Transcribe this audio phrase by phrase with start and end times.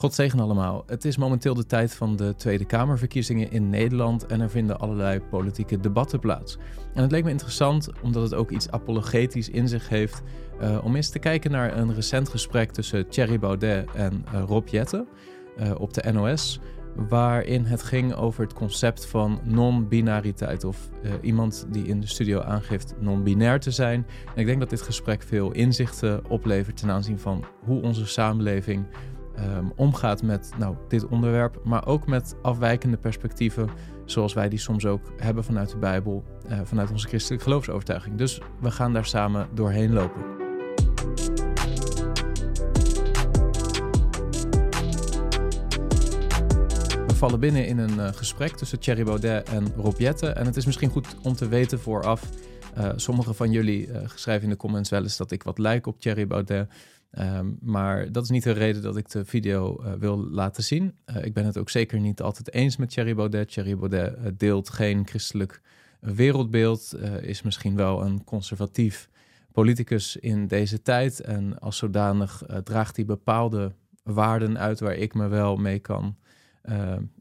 [0.00, 0.82] God zegen allemaal.
[0.86, 5.20] Het is momenteel de tijd van de Tweede Kamerverkiezingen in Nederland en er vinden allerlei
[5.20, 6.58] politieke debatten plaats.
[6.94, 10.22] En het leek me interessant, omdat het ook iets apologetisch in zich heeft,
[10.60, 14.68] uh, om eens te kijken naar een recent gesprek tussen Thierry Baudet en uh, Rob
[14.68, 15.06] Jette
[15.58, 16.60] uh, op de NOS,
[17.08, 20.90] waarin het ging over het concept van non-binariteit of
[21.20, 24.06] iemand die in de studio aangeeft non-binair te zijn.
[24.34, 28.86] En ik denk dat dit gesprek veel inzichten oplevert ten aanzien van hoe onze samenleving
[29.44, 33.68] um, omgaat met nou, dit onderwerp, maar ook met afwijkende perspectieven,
[34.04, 38.16] zoals wij die soms ook hebben vanuit de Bijbel, uh, vanuit onze christelijke geloofsovertuiging.
[38.16, 40.22] Dus we gaan daar samen doorheen lopen.
[47.06, 50.00] We vallen binnen in een uh, gesprek tussen Thierry Baudet en Rob.
[50.00, 52.28] En het is misschien goed om te weten vooraf.
[52.78, 56.00] Uh, sommige van jullie schrijven in de comments wel eens dat ik wat lijk op
[56.00, 56.68] Thierry Baudet.
[57.18, 60.96] Um, maar dat is niet de reden dat ik de video uh, wil laten zien.
[61.06, 63.52] Uh, ik ben het ook zeker niet altijd eens met Thierry Baudet.
[63.52, 65.60] Thierry Baudet uh, deelt geen christelijk
[66.00, 69.08] wereldbeeld, is misschien wel een conservatief
[69.52, 71.20] politicus in deze tijd.
[71.20, 73.72] En als zodanig draagt hij bepaalde
[74.02, 76.16] waarden uit waar ik me wel mee kan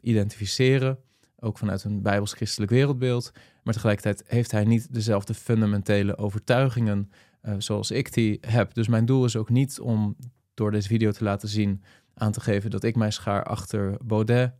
[0.01, 0.97] identificeren.
[1.39, 3.31] Ook vanuit een bijbels-christelijk wereldbeeld.
[3.63, 7.11] Maar tegelijkertijd heeft hij niet dezelfde fundamentele overtuigingen
[7.47, 8.73] uh, zoals ik die heb.
[8.73, 10.15] Dus mijn doel is ook niet om
[10.53, 14.53] door deze video te laten zien aan te geven dat ik mij schaar achter Baudet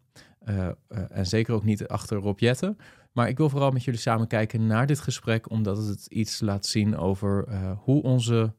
[0.46, 2.76] uh, uh, en zeker ook niet achter Rob Jette.
[3.12, 6.66] Maar ik wil vooral met jullie samen kijken naar dit gesprek, omdat het iets laat
[6.66, 8.54] zien over hoe onze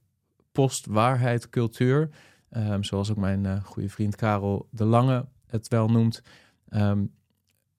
[0.52, 2.08] postwaarheid cultuur,
[2.50, 6.22] um, zoals ook mijn goede vriend Karel de Lange het wel noemt,
[6.68, 7.10] um,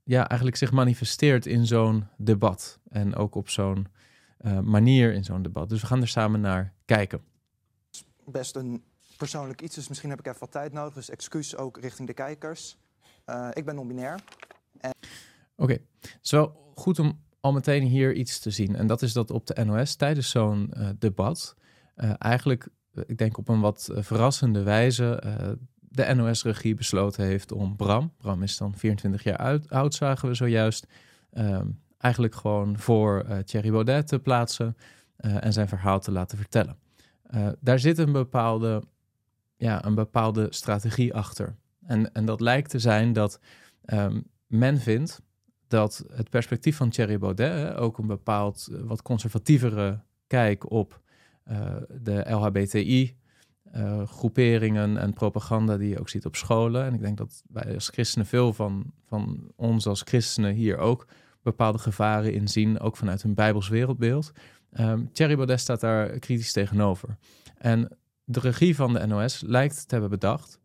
[0.03, 3.87] ja, eigenlijk zich manifesteert in zo'n debat en ook op zo'n
[4.41, 5.69] uh, manier in zo'n debat.
[5.69, 7.21] Dus we gaan er samen naar kijken.
[8.25, 8.83] Best een
[9.17, 10.93] persoonlijk iets, dus misschien heb ik even wat tijd nodig.
[10.93, 12.77] Dus excuus ook richting de kijkers.
[13.25, 14.19] Uh, ik ben non-binair.
[14.77, 14.91] En...
[15.55, 15.81] Oké, okay.
[16.21, 18.75] wel goed om al meteen hier iets te zien.
[18.75, 21.55] En dat is dat op de NOS tijdens zo'n uh, debat
[22.17, 22.67] eigenlijk,
[23.05, 25.23] ik denk op een wat verrassende wijze,
[25.79, 30.33] de NOS-regie besloten heeft om Bram, Bram is dan 24 jaar oud, oud zagen we
[30.33, 30.87] zojuist,
[31.33, 34.77] um, eigenlijk gewoon voor uh, Thierry Baudet te plaatsen
[35.19, 36.77] uh, en zijn verhaal te laten vertellen.
[37.35, 38.83] Uh, daar zit een bepaalde,
[39.57, 41.55] ja, een bepaalde strategie achter.
[41.85, 43.39] En, en dat lijkt te zijn dat
[43.85, 45.21] um, men vindt
[45.67, 51.01] dat het perspectief van Thierry Baudet, ook een bepaald wat conservatievere kijk op
[51.89, 53.17] de LHBTI
[53.75, 56.85] uh, groeperingen en propaganda die je ook ziet op scholen.
[56.85, 61.07] En ik denk dat wij als christenen veel van, van ons als christenen hier ook
[61.43, 64.31] bepaalde gevaren in zien, ook vanuit een Bijbels wereldbeeld.
[64.79, 67.17] Um, Thierry Baudet staat daar kritisch tegenover.
[67.57, 70.59] En de regie van de NOS lijkt te hebben bedacht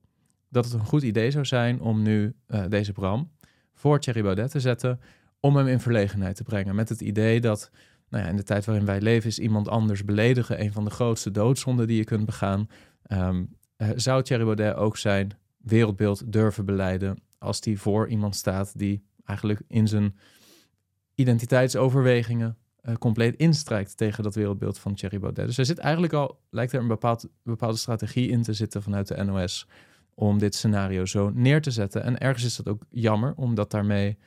[0.49, 3.31] dat het een goed idee zou zijn om nu uh, deze Bram
[3.75, 5.01] voor Thierry Baudet te zetten,
[5.41, 6.75] om hem in verlegenheid te brengen.
[6.75, 7.71] Met het idee dat
[8.09, 10.91] nou ja, in de tijd waarin wij leven is iemand anders beledigen een van de
[10.91, 12.69] grootste doodzonden die je kunt begaan.
[13.13, 18.79] Um, uh, zou Thierry Baudet ook zijn wereldbeeld durven beleiden als die voor iemand staat
[18.79, 20.17] die eigenlijk in zijn
[21.15, 22.57] identiteitsoverwegingen
[22.89, 25.47] uh, compleet instrijkt tegen dat wereldbeeld van Thierry Baudet.
[25.47, 29.09] Dus er zit eigenlijk al, lijkt er een bepaald, bepaalde strategie in te zitten vanuit
[29.09, 29.69] de NOS
[30.15, 32.03] om dit scenario zo neer te zetten.
[32.03, 34.19] En ergens is dat ook jammer, omdat daarmee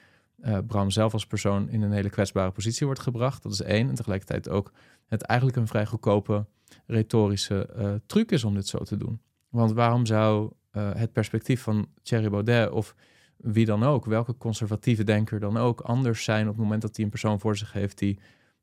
[0.45, 3.43] uh, Bram zelf als persoon in een hele kwetsbare positie wordt gebracht.
[3.43, 3.89] Dat is één.
[3.89, 4.71] En tegelijkertijd ook
[5.07, 6.45] het eigenlijk een vrij goedkope
[6.85, 9.21] retorische uh, truc is om dit zo te doen.
[9.49, 12.95] Want waarom zou het perspectief van Thierry Baudet of
[13.37, 17.05] wie dan ook, welke conservatieve denker dan ook, anders zijn op het moment dat hij
[17.05, 18.19] een persoon voor zich heeft die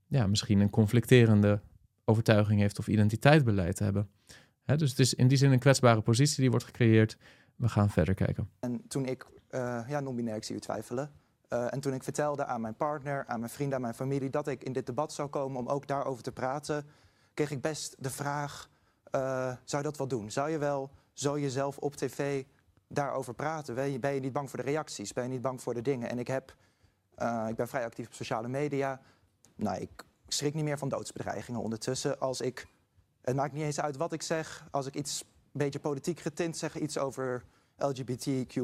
[0.06, 1.60] ja, misschien een conflicterende
[2.04, 4.10] overtuiging heeft of identiteitsbeleid hebben.
[4.62, 7.16] Hè, dus het is in die zin een kwetsbare positie die wordt gecreëerd.
[7.56, 8.50] We gaan verder kijken.
[8.60, 11.10] En toen ik, uh, ja, non-binair, ik zie u twijfelen.
[11.48, 14.48] Uh, en toen ik vertelde aan mijn partner, aan mijn vrienden, aan mijn familie dat
[14.48, 16.86] ik in dit debat zou komen om ook daarover te praten,
[17.34, 18.70] kreeg ik best de vraag:
[19.14, 19.20] uh,
[19.64, 20.30] zou je dat wel doen?
[20.30, 22.44] Zou je wel zo jezelf op tv
[22.94, 23.74] daarover praten?
[23.74, 25.12] Ben je, ben je niet bang voor de reacties?
[25.12, 26.08] Ben je niet bang voor de dingen?
[26.08, 26.56] En ik, heb,
[27.18, 29.00] uh, ik ben vrij actief op sociale media.
[29.54, 32.20] Nou, ik schrik niet meer van doodsbedreigingen ondertussen.
[32.20, 32.66] Als ik,
[33.20, 34.66] het maakt niet eens uit wat ik zeg.
[34.70, 37.44] Als ik iets een beetje politiek getint zeg, iets over
[37.76, 38.54] LGBTQ+,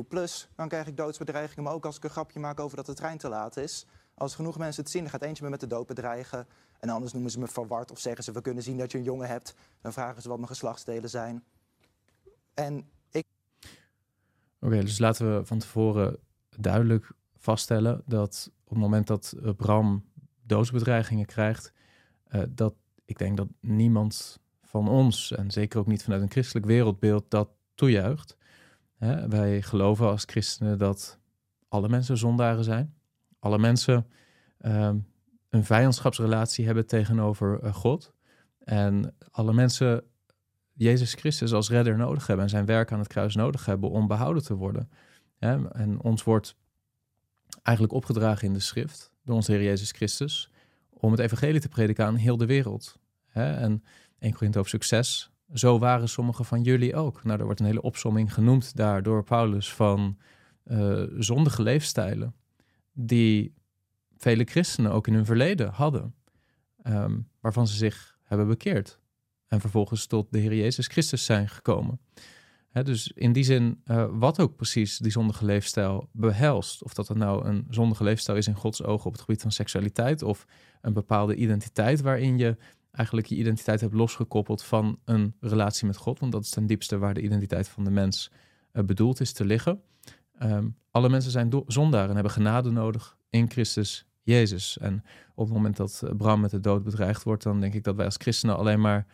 [0.55, 1.65] dan krijg ik doodsbedreigingen.
[1.65, 3.87] Maar ook als ik een grapje maak over dat de trein te laat is.
[4.15, 6.47] Als genoeg mensen het zien, dan gaat eentje me met de dood bedreigen.
[6.81, 8.33] En anders noemen ze me verward of zeggen ze...
[8.33, 9.55] we kunnen zien dat je een jongen hebt.
[9.81, 11.45] Dan vragen ze wat mijn geslachtsdelen zijn.
[12.55, 12.91] En
[14.61, 16.19] Oké, dus laten we van tevoren
[16.57, 20.05] duidelijk vaststellen dat op het moment dat eh, Bram
[20.43, 21.73] doodsbedreigingen krijgt,
[22.29, 22.75] uh, dat
[23.05, 27.49] ik denk dat niemand van ons, en zeker ook niet vanuit een christelijk wereldbeeld, dat
[27.75, 28.37] toejuicht.
[29.29, 31.19] Wij geloven als christenen dat
[31.69, 32.95] alle mensen zondaren zijn.
[33.39, 34.07] Alle mensen
[34.59, 34.99] ehm,
[35.49, 38.15] een vijandschapsrelatie hebben tegenover uh, God.
[38.59, 40.05] En alle mensen
[40.83, 44.07] Jezus Christus als redder nodig hebben en zijn werk aan het kruis nodig hebben om
[44.07, 44.91] behouden te worden.
[45.39, 46.57] En ons wordt
[47.63, 50.51] eigenlijk opgedragen in de schrift door onze Heer Jezus Christus
[50.91, 52.99] om het evangelie te prediken aan heel de wereld.
[53.33, 53.83] En
[54.19, 55.31] 1 Korinthe succes.
[55.53, 57.25] Zo waren sommige van jullie ook.
[57.25, 60.19] Nou, er wordt een hele opsomming genoemd daar door Paulus van
[60.65, 62.35] uh, zondige leefstijlen
[62.93, 63.55] die
[64.17, 66.15] vele christenen ook in hun verleden hadden,
[66.83, 69.01] ehm, waarvan ze zich hebben bekeerd
[69.51, 72.01] en vervolgens tot de Heer Jezus Christus zijn gekomen.
[72.73, 77.17] dus in die zin, uh, wat ook precies die zondige leefstijl behelst, of dat het
[77.17, 80.47] nou een zondige leefstijl is in Gods ogen op het gebied van seksualiteit, of
[80.81, 82.57] een bepaalde identiteit waarin je
[82.93, 86.99] eigenlijk je identiteit hebt losgekoppeld van een relatie met God, want dat is ten diepste
[86.99, 88.31] waar de identiteit van de mens
[88.73, 89.83] uh, bedoeld is te liggen.
[90.43, 94.79] Um, alle mensen zijn zondaar en hebben genade nodig in Christus Jezus.
[94.79, 95.05] En
[95.35, 98.05] op het moment dat Bram met de dood bedreigd wordt, dan denk ik dat wij
[98.05, 99.07] als christenen alleen maar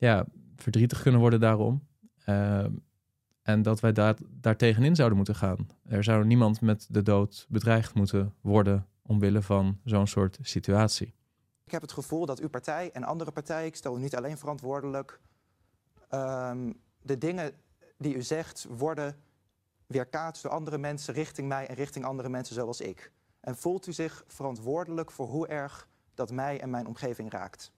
[0.00, 0.26] ja,
[0.56, 1.86] verdrietig kunnen worden daarom.
[2.26, 2.64] Uh,
[3.42, 5.66] en dat wij daar, daar tegenin zouden moeten gaan.
[5.84, 11.14] Er zou niemand met de dood bedreigd moeten worden omwille van zo'n soort situatie.
[11.64, 14.38] Ik heb het gevoel dat uw partij en andere partijen, ik stel u niet alleen
[14.38, 15.20] verantwoordelijk,
[16.10, 17.52] um, de dingen
[17.98, 19.16] die u zegt worden
[19.86, 23.12] weerkaatst door andere mensen richting mij en richting andere mensen zoals ik.
[23.40, 27.72] En voelt u zich verantwoordelijk voor hoe erg dat mij en mijn omgeving raakt?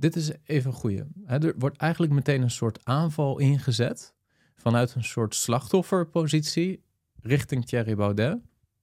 [0.00, 1.06] Dit is even een goede.
[1.26, 4.14] Er wordt eigenlijk meteen een soort aanval ingezet
[4.54, 6.82] vanuit een soort slachtofferpositie
[7.22, 8.38] richting Thierry Baudet.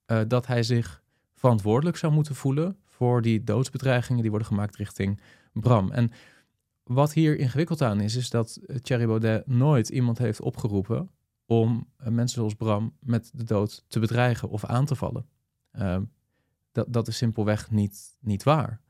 [0.06, 1.02] Uh, dat hij zich
[1.34, 5.20] verantwoordelijk zou moeten voelen voor die doodsbedreigingen die worden gemaakt richting
[5.52, 5.90] Bram.
[5.90, 6.10] En
[6.82, 11.10] wat hier ingewikkeld aan is, is dat Thierry Baudet nooit iemand heeft opgeroepen
[11.46, 15.26] om uh, mensen zoals Bram met de dood te bedreigen of aan te vallen.
[15.72, 15.98] Uh,
[16.72, 18.80] dat, dat is simpelweg niet, niet waar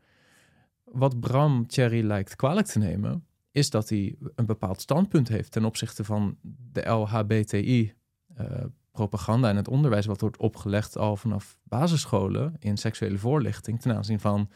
[0.92, 5.64] wat Bram Thierry lijkt kwalijk te nemen, is dat hij een bepaald standpunt heeft ten
[5.64, 6.36] opzichte van
[6.72, 13.80] de LHBTI-propaganda eh, en het onderwijs wat wordt opgelegd al vanaf basisscholen in seksuele voorlichting
[13.80, 14.50] ten aanzien van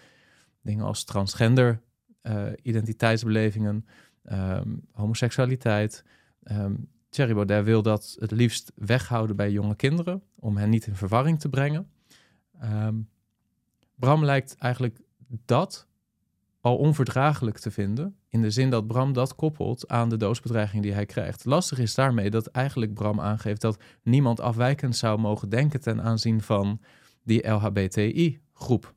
[0.60, 1.80] dingen als transgender,
[2.22, 3.86] uh, identiteitsbelevingen,
[4.24, 6.04] um, homoseksualiteit.
[6.42, 10.94] Um, Thierry Baudet wil dat het liefst weghouden bij jonge kinderen om hen niet in
[10.94, 11.90] verwarring te brengen.
[12.62, 13.08] Um,
[13.94, 15.00] Bram lijkt eigenlijk
[15.44, 15.86] dat
[16.62, 18.16] al onverdraaglijk te vinden.
[18.28, 21.44] In de zin dat Bram dat koppelt aan de doodsbedreiging die hij krijgt.
[21.44, 26.42] Lastig is daarmee dat eigenlijk Bram aangeeft dat niemand afwijkend zou mogen denken ten aanzien
[26.42, 26.80] van
[27.22, 28.94] die LHBTI-groep.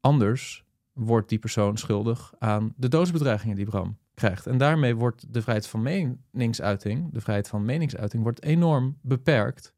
[0.00, 4.46] Anders wordt die persoon schuldig aan de doodsbedreigingen die Bram krijgt.
[4.46, 9.74] En daarmee wordt de vrijheid van meningsuiting, de vrijheid van meningsuiting, wordt enorm beperkt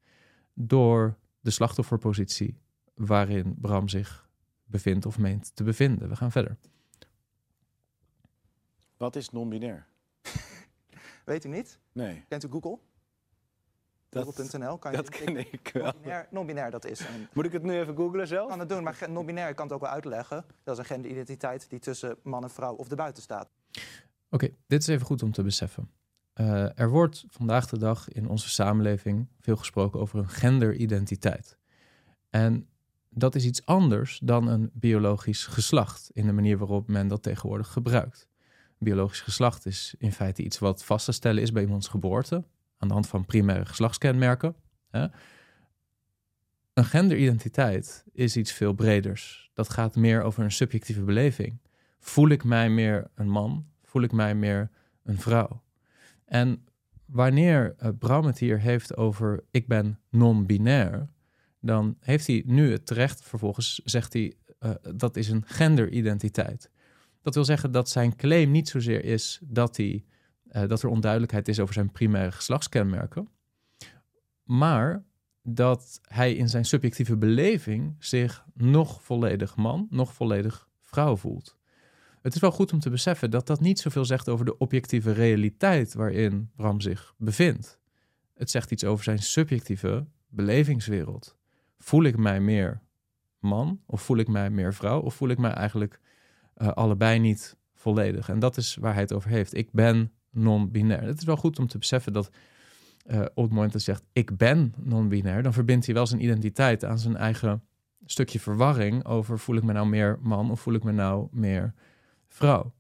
[0.55, 2.61] door de slachtofferpositie
[2.95, 4.30] waarin Bram zich
[4.71, 6.09] bevindt of meent te bevinden.
[6.09, 6.57] We gaan verder.
[8.97, 9.87] Wat is non-binair?
[11.25, 11.79] Weet u niet?
[11.93, 12.25] Nee.
[12.29, 12.79] Kent u Google?
[14.11, 15.93] Google.nl kan je dat ken ik wel.
[16.31, 17.03] Non-binair, dat is.
[17.33, 18.49] Moet ik het nu even googlen zelf?
[18.49, 20.45] Kan het doen, maar non-binair kan het ook wel uitleggen.
[20.63, 23.51] Dat is een genderidentiteit die tussen man en vrouw of erbuiten staat.
[24.31, 25.91] Oké, dit is even goed om te beseffen.
[26.35, 31.59] Uh, er wordt vandaag de dag in onze samenleving veel gesproken over een genderidentiteit.
[32.31, 32.69] En
[33.11, 37.73] dat is iets anders dan een biologisch geslacht in de manier waarop men dat tegenwoordig
[37.73, 38.29] gebruikt.
[38.79, 42.45] Biologisch geslacht is in feite iets wat vast te stellen is bij iemands geboorte,
[42.79, 44.55] aan de hand van primaire geslachtskenmerken.
[44.91, 45.07] Hè.
[46.73, 49.51] Een genderidentiteit is iets veel breders.
[49.55, 51.59] Dat gaat meer over een subjectieve beleving.
[51.99, 53.67] Voel ik mij meer een man?
[53.85, 54.71] Voel ik mij meer
[55.03, 55.63] een vrouw?
[56.25, 56.65] En
[57.05, 61.09] wanneer uh, hier heeft over ik ben non-binair,
[61.61, 66.71] dan heeft hij nu het terecht, vervolgens zegt hij uh, dat is een genderidentiteit.
[67.23, 70.05] Dat wil zeggen dat zijn claim niet zozeer is dat, hij,
[70.53, 73.29] uh, dat er onduidelijkheid is over zijn primaire geslachtskenmerken,
[74.43, 75.05] maar
[75.43, 81.59] dat hij in zijn subjectieve beleving zich nog volledig man, nog volledig vrouw voelt.
[82.23, 85.13] Het is wel goed om te beseffen dat dat niet zoveel zegt over de objectieve
[85.13, 87.81] realiteit waarin Bram zich bevindt.
[88.35, 91.39] Het zegt iets over zijn subjectieve belevingswereld
[91.81, 92.83] voel ik mij meer
[93.39, 96.01] man of voel ik mij meer vrouw of voel ik mij eigenlijk
[96.57, 98.29] uh, allebei niet volledig?
[98.29, 99.55] En dat is waar hij het over heeft.
[99.55, 101.03] Ik ben non-binair.
[101.03, 102.31] Het is wel goed om te beseffen dat
[103.07, 106.23] uh, op het moment dat hij zegt ik ben non-binair, dan verbindt hij wel zijn
[106.23, 107.63] identiteit aan zijn eigen
[108.05, 111.75] stukje verwarring over voel ik me nou meer man of voel ik me nou meer
[112.29, 112.75] vrouw.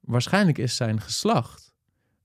[0.00, 1.74] Waarschijnlijk is zijn geslacht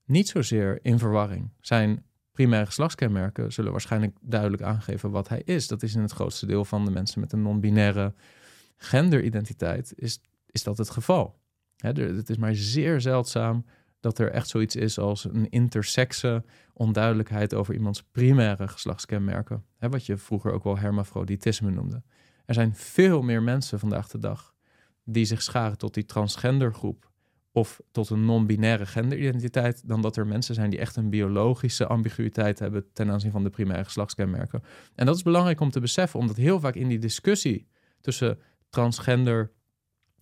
[0.05, 1.50] niet zozeer in verwarring.
[1.62, 2.05] Zijn
[2.38, 5.67] primaire geslachtskenmerken zullen waarschijnlijk duidelijk aangeven wat hij is.
[5.67, 8.13] Dat is in het grootste deel van de mensen met een non-binaire
[8.77, 11.39] genderidentiteit, is, is dat het geval.
[11.77, 13.65] Het is maar zeer zeldzaam
[14.00, 19.65] dat er echt zoiets is als een intersexe onduidelijkheid over iemands primaire geslachtskenmerken.
[19.79, 22.03] Wat je vroeger ook wel hermafroditisme noemde.
[22.46, 24.56] Er zijn veel meer mensen vandaag de dag
[25.03, 27.06] die zich scharen tot die transgendergroep
[27.57, 32.59] of tot een non-binaire genderidentiteit, dan dat er mensen zijn die echt een biologische ambiguïteit
[32.59, 34.63] hebben ten aanzien van de primaire geslachtskenmerken.
[34.95, 37.67] En dat is belangrijk om te beseffen, omdat heel vaak in die discussie
[38.01, 39.51] tussen transgender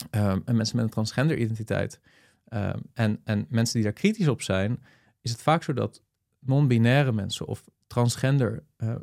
[0.10, 2.00] ehm, en mensen met een transgenderidentiteit
[2.48, 4.84] ehm, en, en mensen die daar kritisch op zijn,
[5.22, 6.04] is het vaak zo dat
[6.40, 8.96] non-binaire mensen of transgender eh,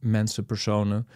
[0.00, 1.08] mensen, personen,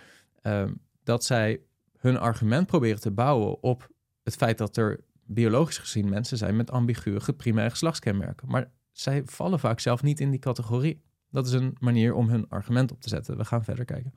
[0.43, 0.73] ehm,
[1.03, 1.61] dat zij
[1.99, 3.91] hun argument proberen te bouwen op
[4.23, 8.49] het feit dat er biologisch gezien mensen zijn met ambiguë primaire geslachtskenmerken.
[8.49, 11.03] Maar zij vallen vaak zelf niet in die categorie.
[11.31, 13.37] Dat is een manier om hun argument op te zetten.
[13.37, 14.15] We gaan verder kijken.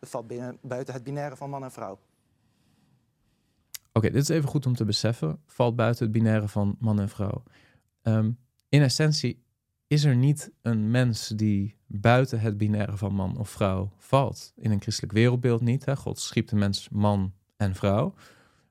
[0.00, 1.98] Het valt binnen, buiten het binaire van man en vrouw.
[3.92, 5.40] Oké, dit is even goed om te beseffen.
[5.46, 7.42] Valt buiten het binaire van man en vrouw.
[8.02, 8.30] Ehm,
[8.68, 9.44] in essentie
[9.86, 14.52] is er niet een mens die buiten het binaire van man of vrouw valt.
[14.56, 15.84] In een christelijk wereldbeeld niet.
[15.84, 15.96] Hè?
[15.96, 18.14] God schiep de mens man en vrouw.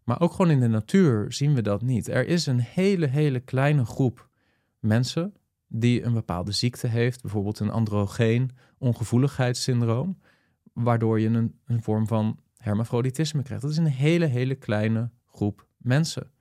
[0.06, 2.08] Maar ook gewoon in de natuur zien we dat niet.
[2.08, 4.30] Er is een hele, hele kleine groep
[4.80, 5.34] mensen
[5.68, 10.18] die een bepaalde ziekte heeft, bijvoorbeeld een androgeen ongevoeligheidssyndroom,
[10.74, 13.64] waardoor je een, een vorm van hermafroditisme krijgt.
[13.64, 16.32] Dat is een hele, hele kleine groep mensen.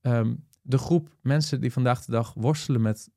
[0.00, 3.10] Ehm, de groep mensen die vandaag de dag worstelen met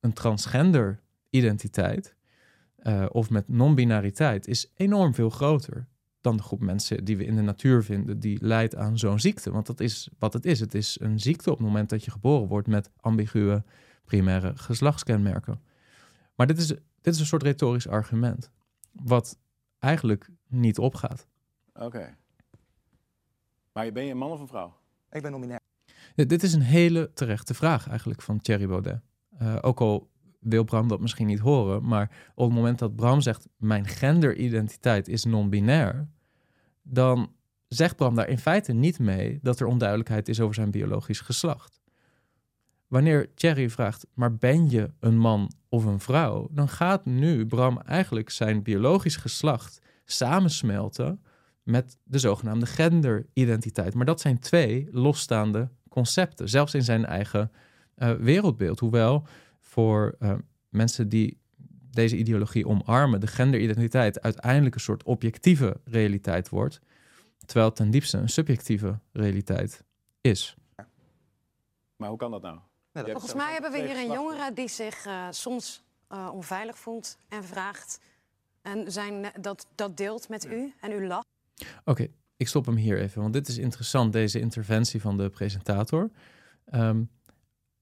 [0.00, 2.16] een transgender identiteit
[2.76, 5.88] eh, of met non-binariteit is enorm veel groter
[6.20, 9.50] dan de groep mensen die we in de natuur vinden die lijdt aan zo'n ziekte.
[9.50, 10.60] Want dat is wat het is.
[10.60, 13.62] Het is een ziekte op het moment dat je geboren wordt met ambiguë
[14.04, 15.60] primaire geslachtskenmerken.
[16.34, 16.66] Maar dit is,
[17.00, 18.50] dit is een soort retorisch argument,
[18.92, 19.38] wat
[19.78, 21.26] eigenlijk niet opgaat.
[21.74, 22.16] Oké.
[23.72, 24.76] Maar ben je een man of een vrouw?
[25.10, 25.60] Ik ben non-binair.
[26.14, 29.00] Dit dit is een hele terechte vraag eigenlijk van Thierry Baudet.
[29.38, 33.20] Eh, ook al wil Bram dat misschien niet horen, maar op het moment dat Bram
[33.20, 36.08] zegt mijn genderidentiteit is non-binair,
[36.82, 37.32] dan
[37.68, 41.80] zegt Bram daar in feite niet mee dat er onduidelijkheid is over zijn biologisch geslacht.
[42.86, 46.48] Wanneer Thierry vraagt, maar ben je een man of een vrouw?
[46.50, 51.22] Dan gaat nu Bram eigenlijk zijn biologisch geslacht samensmelten
[51.62, 53.94] met de zogenaamde genderidentiteit.
[53.94, 57.50] Maar dat zijn twee losstaande concepten, zelfs in zijn eigen
[57.96, 58.80] uh, wereldbeeld.
[58.80, 59.26] Hoewel
[59.70, 60.34] voor uh,
[60.68, 61.38] mensen die
[61.90, 66.80] deze ideologie omarmen, de genderidentiteit uiteindelijk een soort objectieve realiteit wordt,
[67.46, 69.84] terwijl het ten diepste een subjectieve realiteit
[70.20, 70.56] is.
[71.96, 72.58] Maar hoe kan dat nou?
[72.92, 77.18] Dat Volgens mij hebben we hier een jongere die zich uh, soms uh, onveilig voelt
[77.28, 78.00] en vraagt.
[78.62, 81.26] En zijn, dat, dat deelt met u en u lacht.
[81.58, 85.28] Oké, okay, ik stop hem hier even, want dit is interessant, deze interventie van de
[85.28, 86.10] presentator.
[86.74, 87.10] Um,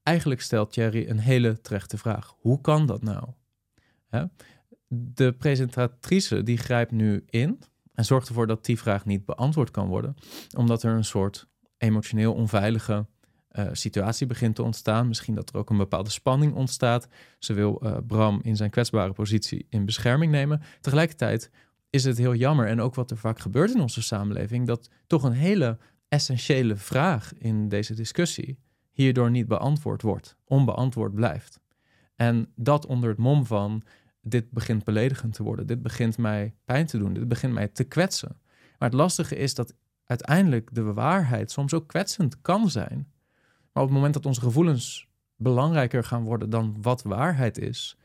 [0.09, 2.35] eigenlijk stelt Thierry een hele terechte vraag.
[2.39, 3.29] Hoe kan dat nou?
[4.87, 7.59] De presentatrice die grijpt nu in
[7.93, 10.15] en zorgt ervoor dat die vraag niet beantwoord kan worden,
[10.57, 11.47] omdat er een soort
[11.77, 13.05] emotioneel onveilige
[13.51, 15.07] uh, situatie begint te ontstaan.
[15.07, 17.07] Misschien dat er ook een bepaalde spanning ontstaat.
[17.39, 20.61] Ze wil uh, Bram in zijn kwetsbare positie in bescherming nemen.
[20.81, 21.51] Tegelijkertijd
[21.89, 25.23] is het heel jammer, en ook wat er vaak gebeurt in onze samenleving, dat toch
[25.23, 28.57] een hele essentiële vraag in deze discussie
[28.91, 31.59] hierdoor niet beantwoord wordt, onbeantwoord blijft.
[32.15, 33.83] En dat onder het mom van
[34.21, 37.83] dit begint beledigend te worden, dit begint mij pijn te doen, dit begint mij te
[37.83, 38.37] kwetsen.
[38.77, 43.07] Maar het lastige is dat uiteindelijk de waarheid soms ook kwetsend kan zijn.
[43.71, 47.97] Maar op het moment dat onze gevoelens belangrijker gaan worden dan wat waarheid is,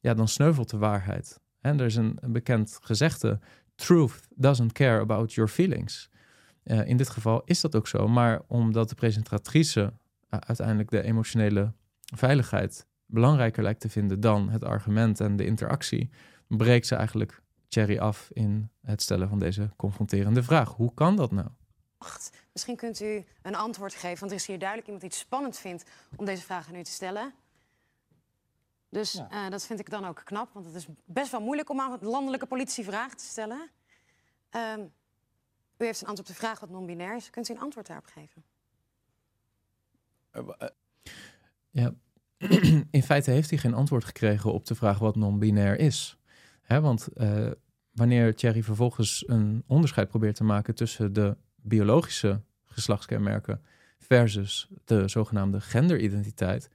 [0.00, 1.40] ja, dan sneuvelt de waarheid.
[1.60, 3.38] En er is een, bekend gezegde:
[3.74, 6.10] truth doesn't care about your feelings.
[6.64, 9.92] Uh, in dit geval is dat ook zo, maar omdat de presentatrice
[10.28, 11.72] uiteindelijk de emotionele
[12.14, 16.10] veiligheid belangrijker lijkt te vinden dan het argument en de interactie,
[16.46, 20.74] breekt ze eigenlijk Cherry af in het stellen van deze confronterende vraag.
[20.74, 21.48] Hoe kan dat nou?
[22.52, 25.58] Misschien kunt u een antwoord geven, want er is hier duidelijk iemand die het spannend
[25.58, 25.84] vindt
[26.16, 27.34] om deze vraag aan u te stellen.
[28.88, 29.28] Dus ja.
[29.30, 31.98] uh, dat vind ik dan ook knap, want het is best wel moeilijk om aan
[32.00, 33.70] landelijke politie vragen te stellen.
[34.56, 34.72] Uh,
[35.76, 37.30] u heeft een antwoord op de vraag wat non-binair is.
[37.30, 38.44] Kunt u een antwoord daarop geven?
[41.70, 41.94] Ja,
[42.90, 46.18] in feite heeft hij geen antwoord gekregen op de vraag wat non-binair is.
[46.62, 47.50] Hè, want uh,
[47.90, 53.60] wanneer Thierry vervolgens een onderscheid probeert te maken tussen de biologische geslachtskenmerken
[53.98, 56.70] versus de zogenaamde genderidentiteit,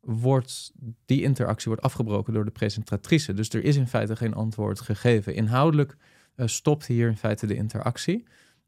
[0.00, 0.72] wordt
[1.04, 3.34] die interactie wordt afgebroken door de presentatrice.
[3.34, 5.34] Dus er is in feite geen antwoord gegeven.
[5.34, 5.96] Inhoudelijk
[6.36, 8.26] uh, stopt hier in feite de interactie.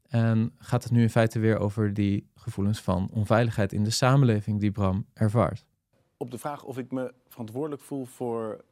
[0.09, 4.59] En gaat het nu in feite weer over die gevoelens van onveiligheid in de samenleving
[4.59, 5.65] die Bram ervaart.
[6.17, 8.63] Op de vraag of ik me verantwoordelijk voel voor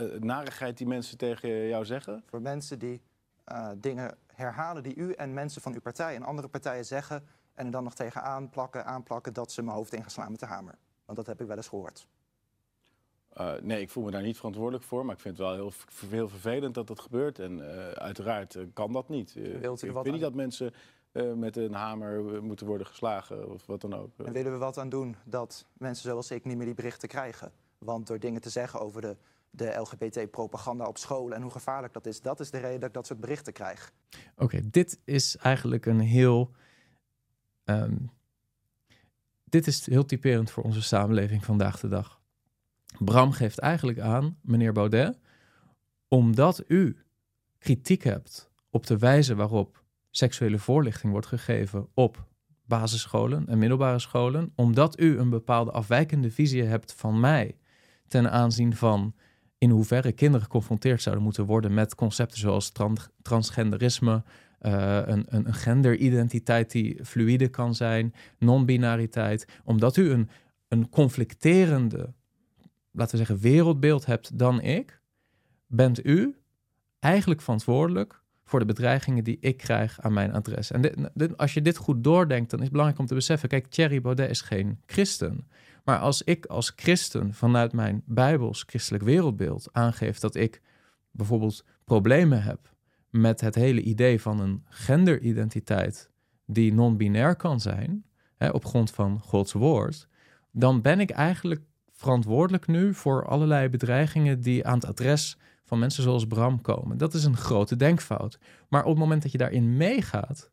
[0.00, 2.22] uh, narigheid die mensen tegen jou zeggen?
[2.26, 3.02] Voor mensen die
[3.52, 7.24] uh, dingen herhalen die u en mensen van uw partij en andere partijen zeggen...
[7.54, 10.74] en er dan nog tegen aanplakken, aanplakken dat ze mijn hoofd ingeslaan met de hamer.
[11.04, 12.06] Want dat heb ik wel eens gehoord.
[13.40, 15.04] Uh, nee, ik voel me daar niet verantwoordelijk voor.
[15.04, 15.72] Maar ik vind het wel heel,
[16.08, 17.38] heel vervelend dat dat gebeurt.
[17.38, 19.32] En uh, uiteraard uh, kan dat niet.
[19.60, 20.72] Wilt u ik vind niet dat mensen
[21.34, 24.10] met een hamer moeten worden geslagen of wat dan ook.
[24.24, 27.52] En willen we wat aan doen dat mensen zoals ik niet meer die berichten krijgen?
[27.78, 29.16] Want door dingen te zeggen over de,
[29.50, 32.94] de LGBT-propaganda op school en hoe gevaarlijk dat is, dat is de reden dat ik
[32.94, 33.92] dat soort berichten krijg.
[34.34, 36.50] Oké, okay, dit is eigenlijk een heel.
[37.64, 38.10] Um,
[39.44, 42.20] dit is heel typerend voor onze samenleving vandaag de dag.
[42.98, 45.18] Bram geeft eigenlijk aan, meneer Baudet,
[46.08, 46.96] omdat u
[47.58, 52.26] kritiek hebt op de wijze waarop seksuele voorlichting wordt gegeven op
[52.66, 57.56] basisscholen en middelbare scholen, omdat u een bepaalde afwijkende visie hebt van mij
[58.08, 59.14] ten aanzien van
[59.58, 64.22] in hoeverre kinderen geconfronteerd zouden moeten worden met concepten zoals trans transgenderisme,
[64.60, 70.28] uh, een, een genderidentiteit die fluide kan zijn, non-binariteit, omdat u een,
[70.68, 72.14] een conflicterende
[72.94, 75.00] laten we zeggen, wereldbeeld hebt dan ik,
[75.66, 76.36] bent u
[76.98, 80.70] eigenlijk verantwoordelijk voor de bedreigingen die ik krijg aan mijn adres.
[80.70, 84.00] En als je dit goed doordenkt, dan is het belangrijk om te beseffen: kijk, Thierry
[84.00, 85.48] Baudet is geen christen.
[85.84, 90.60] Maar als ik als christen vanuit mijn bijbels christelijk wereldbeeld aangeef dat ik
[91.10, 92.72] bijvoorbeeld problemen heb
[93.10, 96.10] met het hele idee van een genderidentiteit
[96.46, 98.04] die non-binair kan zijn,
[98.36, 100.08] hè, op grond van Gods woord,
[100.50, 101.60] dan ben ik eigenlijk
[102.04, 106.98] verantwoordelijk nu voor allerlei bedreigingen die aan het adres van mensen zoals Bram komen.
[106.98, 108.38] Dat is een grote denkfout.
[108.68, 110.50] Maar op het moment dat je daarin meegaat,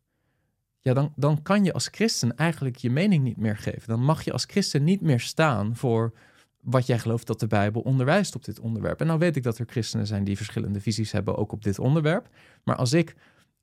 [0.79, 3.87] ja, dan, dan kan je als christen eigenlijk je mening niet meer geven.
[3.87, 6.13] Dan mag je als christen niet meer staan voor
[6.61, 8.99] wat jij gelooft dat de Bijbel onderwijst op dit onderwerp.
[8.99, 11.79] En nou weet ik dat er christenen zijn die verschillende visies hebben ook op dit
[11.79, 12.29] onderwerp.
[12.63, 13.15] Maar als ik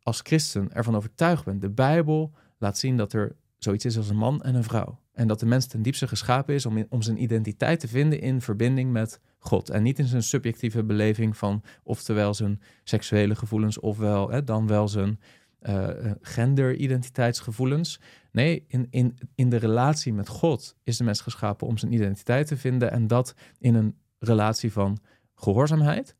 [0.03, 4.17] als christen ervan overtuigd ben, de Bijbel laat zien dat er zoiets is als een
[4.17, 4.99] man en een vrouw.
[5.19, 8.21] En dat de mens ten diepste geschapen is om, in, om zijn identiteit te vinden
[8.21, 9.71] in verbinding met God.
[9.71, 14.89] En niet in zijn subjectieve beleving van oftewel zijn seksuele gevoelens, ofwel hè, dan wel
[14.89, 15.21] zijn
[15.63, 15.89] uh,
[16.21, 18.01] genderidentiteitsgevoelens.
[18.33, 22.47] Nee, in, in, in de relatie met God is de mens geschapen om zijn identiteit
[22.47, 22.91] te vinden.
[22.91, 24.99] En dat in een relatie van
[25.35, 26.17] gehoorzaamheid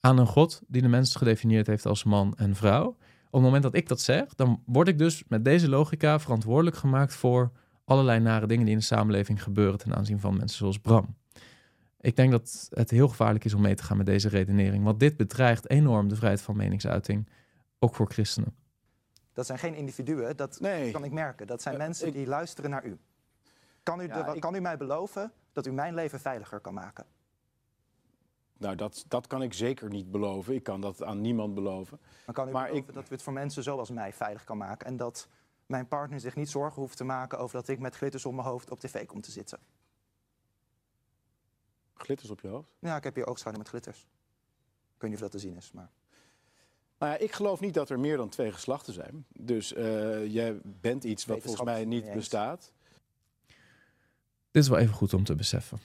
[0.00, 2.86] aan een God die de mens gedefinieerd heeft als man en vrouw.
[2.86, 6.76] Op het moment dat ik dat zeg, dan word ik dus met deze logica verantwoordelijk
[6.76, 7.52] gemaakt voor
[7.90, 11.16] allerlei nare dingen die in de samenleving gebeuren ten aanzien van mensen zoals Bram.
[12.00, 15.00] Ik denk dat het heel gevaarlijk is om mee te gaan met deze redenering, want
[15.00, 17.28] dit bedreigt enorm de vrijheid van meningsuiting,
[17.78, 18.54] ook voor christenen.
[19.32, 20.90] Dat zijn geen individuen, dat nee.
[20.90, 21.46] kan ik merken.
[21.46, 22.98] Dat zijn Uh, mensen ik- die luisteren naar u.
[23.82, 26.74] Kan u, Ja, de- ik- kan u mij beloven dat u mijn leven veiliger kan
[26.74, 27.04] maken?
[28.58, 30.54] Nou, dat, dat kan ik zeker niet beloven.
[30.54, 31.98] Ik kan dat aan niemand beloven.
[32.26, 34.56] Maar kan u Maar beloven ik- dat u het voor mensen zoals mij veilig kan
[34.56, 34.86] maken?
[34.86, 35.28] En dat
[35.70, 38.46] mijn partner zich niet zorgen hoeft te maken over dat ik met glitters om mijn
[38.46, 39.58] hoofd op tv kom te zitten?
[41.94, 42.70] Glitters op je hoofd.
[42.78, 43.98] Ja, ik heb hier oogschaduw met glitters.
[44.94, 45.90] Ik weet niet of dat te zien is, maar...
[46.98, 49.26] Nou ja, ik geloof niet dat er meer dan twee geslachten zijn.
[49.28, 52.14] Dus eh, jij bent iets wat volgens mij niet niet eens.
[52.14, 52.72] bestaat.
[54.50, 55.78] Dit is wel even goed om te beseffen.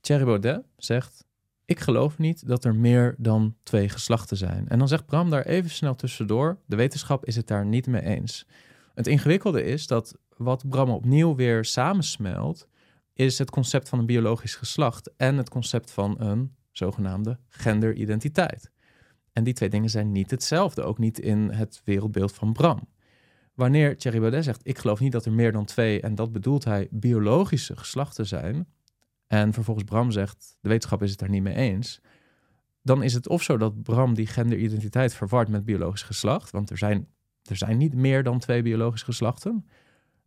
[0.00, 1.24] Thierry Baudet zegt:
[1.64, 4.68] Ik geloof niet dat er meer dan twee geslachten zijn.
[4.68, 8.02] En dan zegt Bram daar even snel tussendoor: De wetenschap is het daar niet mee
[8.02, 8.46] eens.
[8.94, 12.68] Het ingewikkelde is dat wat Bram opnieuw weer samensmelt,
[13.12, 18.70] is het concept van een biologisch geslacht en het concept van een zogenaamde genderidentiteit.
[19.32, 22.88] En die twee dingen zijn niet hetzelfde, ook niet in het wereldbeeld van Bram.
[23.54, 26.64] Wanneer Thierry Baudet zegt: Ik geloof niet dat er meer dan twee, en dat bedoelt
[26.64, 28.66] hij, biologische geslachten zijn.
[29.26, 32.00] En vervolgens Bram zegt: De wetenschap is het daar niet mee eens.
[32.82, 36.50] Dan is het of zo dat Bram die genderidentiteit verwart met biologisch geslacht.
[36.50, 37.08] Want er zijn,
[37.48, 39.66] er zijn niet meer dan twee biologische geslachten.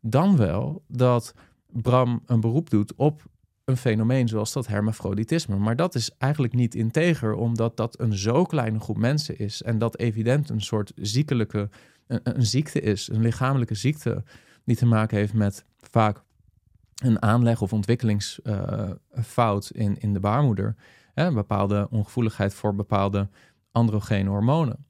[0.01, 1.33] Dan wel dat
[1.67, 3.25] Bram een beroep doet op
[3.65, 5.57] een fenomeen zoals dat hermafroditisme.
[5.57, 9.61] Maar dat is eigenlijk niet integer, omdat dat een zo kleine groep mensen is.
[9.61, 11.69] En dat evident een soort ziekelijke
[12.07, 14.23] een, een ziekte is, een lichamelijke ziekte,
[14.63, 16.23] die te maken heeft met vaak
[16.95, 20.75] een aanleg of ontwikkelingsfout in, in de baarmoeder.
[21.13, 23.29] Hè, een bepaalde ongevoeligheid voor bepaalde
[23.71, 24.85] androgene hormonen.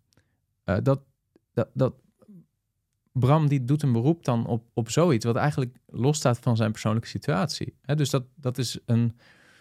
[0.63, 1.01] Eh, dat,
[1.53, 1.93] dat, dat,
[3.19, 7.07] Bram die doet een beroep dan op, op zoiets wat eigenlijk losstaat van zijn persoonlijke
[7.07, 7.75] situatie.
[7.81, 9.17] Hè, dus dat, dat is een,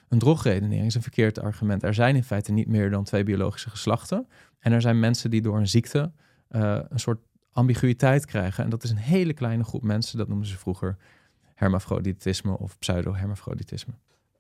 [0.09, 1.83] een drogredenering is een verkeerd argument.
[1.83, 4.29] Er zijn in feite niet meer dan twee biologische geslachten.
[4.59, 6.13] En er zijn mensen die door een ziekte
[6.51, 7.21] uh, een soort
[7.53, 8.65] ambiguïteit krijgen.
[8.65, 10.19] En dat is een hele kleine groep mensen.
[10.19, 10.97] Dat noemden ze vroeger
[11.55, 13.93] hermafroditisme of pseudo-hermafroditisme.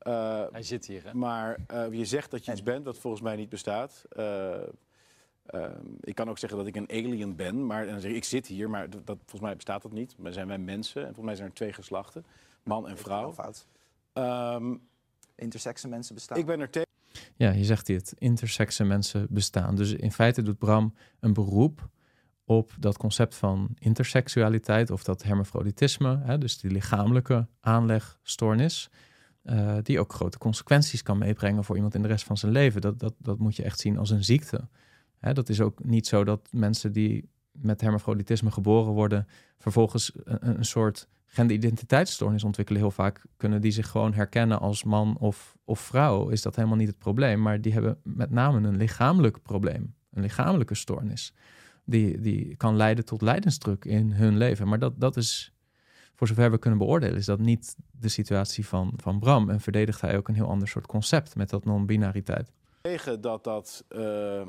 [0.02, 1.02] Uh, Hij zit hier.
[1.04, 1.14] Hè?
[1.14, 4.04] Maar uh, je zegt dat je iets bent wat volgens mij niet bestaat.
[5.50, 5.66] Uh,
[6.00, 8.46] ik kan ook zeggen dat ik een alien ben, maar dan zeg ik, ik zit
[8.46, 10.14] hier, maar dat, dat, volgens mij bestaat dat niet.
[10.18, 12.24] Maar zijn wij mensen en volgens mij zijn er twee geslachten,
[12.62, 13.32] man en vrouw.
[13.32, 13.66] Fout.
[14.14, 14.80] Um,
[15.34, 16.38] Intersexe mensen bestaan.
[16.38, 16.88] Ik ben er tegen.
[17.36, 18.14] Ja, je zegt dit.
[18.18, 19.74] Intersexe mensen bestaan.
[19.76, 21.88] Dus in feite doet Bram een beroep
[22.44, 28.90] op dat concept van interseksualiteit of dat hermafroditisme, hè, dus die lichamelijke aanlegstoornis,
[29.44, 32.80] uh, die ook grote consequenties kan meebrengen voor iemand in de rest van zijn leven.
[32.80, 34.68] Dat, dat, dat moet je echt zien als een ziekte.
[35.18, 39.26] Hè, dat is ook niet zo dat mensen die met hermafroditisme geboren worden,
[39.58, 42.80] vervolgens een, een soort genderidentiteitsstoornis ontwikkelen.
[42.80, 46.28] Heel vaak kunnen die zich gewoon herkennen als man of, of vrouw.
[46.28, 47.42] Is dat helemaal niet het probleem.
[47.42, 51.32] Maar die hebben met name een lichamelijk probleem, een lichamelijke stoornis
[51.86, 54.68] die, die kan leiden tot lijdensdruk in hun leven.
[54.68, 55.52] Maar dat, dat is,
[56.14, 59.50] voor zover we kunnen beoordelen, is dat niet de situatie van, van Bram.
[59.50, 62.52] En verdedigt hij ook een heel ander soort concept met dat non-binariteit.
[62.80, 64.48] Tegen dat dat uh,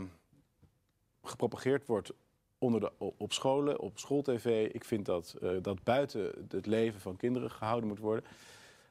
[1.29, 2.11] gepropageerd wordt
[2.57, 4.69] onder de, op scholen, op schooltv.
[4.73, 8.23] Ik vind dat uh, dat buiten het leven van kinderen gehouden moet worden.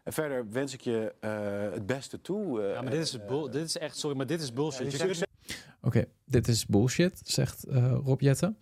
[0.02, 2.62] En verder wens ik je uh, het beste toe.
[2.62, 3.18] Uh, ja, maar dit is,
[3.50, 5.26] dit is echt, sorry, maar dit is bullshit.
[5.80, 8.54] Oké, dit is bullshit, zegt uh, Rob Jette.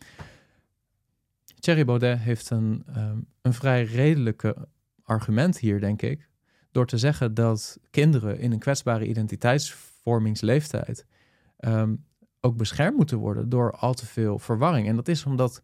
[1.60, 4.68] Thierry Baudet heeft een, um, een vrij redelijke
[5.02, 6.28] argument hier, denk ik.
[6.70, 11.06] Door te zeggen dat kinderen in een kwetsbare identiteitsvormingsleeftijd
[11.58, 12.04] um,
[12.44, 14.88] ook beschermd moeten worden door al te veel verwarring.
[14.88, 15.62] En dat is omdat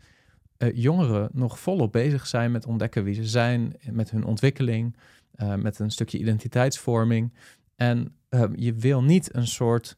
[0.59, 4.97] uh, jongeren nog volop bezig zijn met ontdekken wie ze zijn, met hun ontwikkeling,
[5.37, 7.33] uh, met een stukje identiteitsvorming.
[7.77, 9.97] En um, je wil niet een soort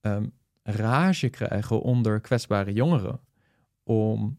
[0.00, 3.20] um, rage krijgen onder kwetsbare jongeren.
[3.82, 4.38] Om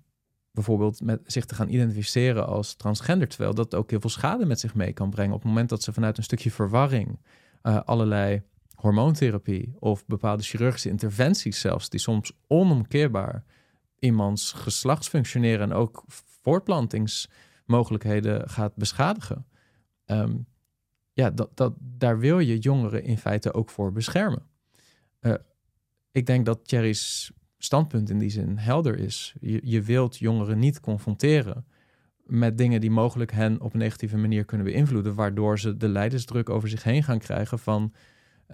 [0.52, 3.28] bijvoorbeeld met zich te gaan identificeren als transgender.
[3.28, 5.34] Terwijl dat ook heel veel schade met zich mee kan brengen.
[5.34, 7.20] Op het moment dat ze vanuit een stukje verwarring
[7.64, 8.42] uh, allerlei
[8.82, 13.44] hormoontherapie of bepaalde chirurgische interventies zelfs, die soms onomkeerbaar
[14.00, 16.04] iemands geslachtsfunctioneren en ook
[16.42, 19.46] voortplantingsmogelijkheden gaat beschadigen.
[20.06, 20.48] Um,
[21.14, 24.48] ja, dat, dat, daar wil je jongeren in feite ook voor beschermen.
[25.22, 25.34] Uh,
[26.12, 29.36] ik denk dat Thierry's standpunt in die zin helder is.
[29.40, 31.66] Je, je wilt jongeren niet confronteren
[32.24, 36.50] met dingen die mogelijk hen op een negatieve manier kunnen beïnvloeden, waardoor ze de leidersdruk
[36.50, 37.94] over zich heen gaan krijgen van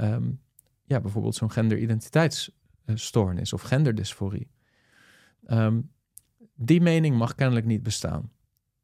[0.01, 0.41] um,
[0.83, 4.49] ja, bijvoorbeeld zo'n genderidentiteitsstoornis of genderdysforie.
[5.47, 5.91] Um,
[6.55, 8.31] die mening mag kennelijk niet bestaan.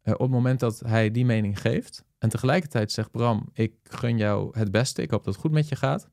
[0.04, 4.18] Uh, op het moment dat hij die mening geeft en tegelijkertijd zegt Bram, ik gun
[4.18, 6.10] jou het beste, ik hoop dat het goed met je gaat,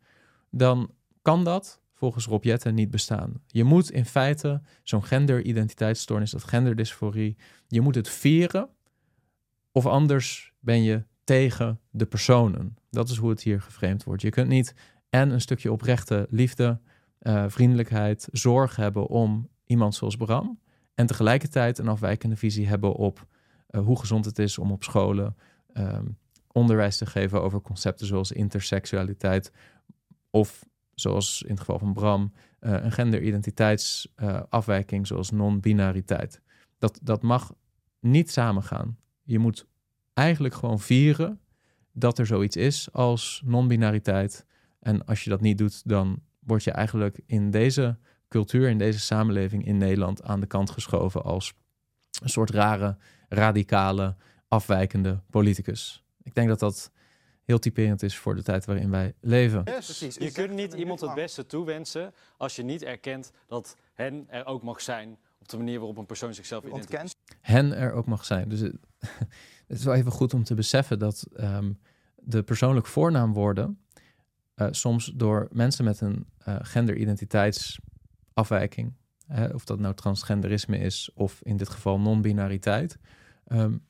[0.51, 0.91] dan
[1.23, 3.43] kan dat volgens Rob Jetten niet bestaan.
[3.47, 8.69] Je moet in feite zo'n genderidentiteitsstoornis, dat genderdysforie, je moet het vieren
[9.73, 12.78] of anders ben je tegen de personen.
[12.91, 14.23] Dat is hoe het hier geframed wordt.
[14.23, 14.75] Je kunt niet
[15.11, 16.81] en een stukje oprechte liefde,
[17.21, 20.61] uh, vriendelijkheid, zorg hebben om iemand zoals Bram
[20.95, 23.27] en tegelijkertijd een afwijkende visie hebben op
[23.71, 25.37] uh, hoe gezond het is om op scholen
[25.75, 26.19] um,
[26.53, 29.53] onderwijs te geven over concepten zoals interseksualiteit
[30.31, 36.41] of zoals in het geval van Bram, uh, een genderidentiteitsafwijking, zoals non-binariteit.
[36.79, 37.55] Dat, dat mag
[38.01, 38.99] niet samengaan.
[39.23, 39.67] Je moet
[40.15, 41.41] eigenlijk gewoon vieren
[41.99, 44.47] dat er zoiets is als non-binariteit.
[44.81, 48.99] En als je dat niet doet, dan word je eigenlijk in deze cultuur, in deze
[48.99, 51.55] samenleving in Nederland aan de kant geschoven als
[52.23, 52.97] een soort rare,
[53.29, 54.17] radicale,
[54.49, 56.05] afwijkende politicus.
[56.23, 56.91] Ik denk dat dat
[57.45, 59.65] heel typerend is voor de tijd waarin wij leven.
[59.65, 60.17] Precies.
[60.17, 64.63] Je kunt niet iemand het beste toewensen als je niet erkent dat hen er ook
[64.63, 67.15] mag zijn op de manier waarop een persoon zichzelf identificeert.
[67.41, 68.49] Hen er ook mag zijn.
[68.49, 68.71] Dus
[69.67, 71.79] het, is wel even goed om te beseffen dat um,
[72.15, 73.79] de persoonlijk voornaamwoorden
[74.57, 78.95] uh, soms door mensen met een uh, genderidentiteitsafwijking,
[79.53, 82.99] of dat nou transgenderisme is of in dit geval non-binariteit,
[83.47, 83.87] um,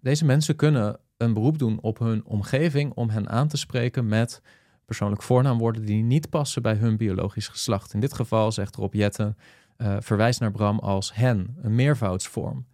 [0.00, 4.42] deze mensen kunnen een beroep doen op hun omgeving om hen aan te spreken met
[4.84, 7.94] persoonlijk voornaamwoorden die niet passen bij hun biologisch geslacht.
[7.94, 9.36] In dit geval zegt Rob Jetten,
[9.76, 12.66] uh, verwijst naar Bram als hen, een meervoudsvorm.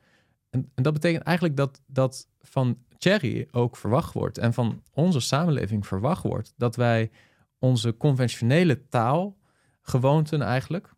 [0.51, 5.87] En, dat betekent eigenlijk dat, dat van Thierry ook verwacht wordt en van onze samenleving
[5.87, 7.11] verwacht wordt dat wij
[7.59, 9.39] onze conventionele taal,
[9.83, 10.95] gewoonten eigenlijk,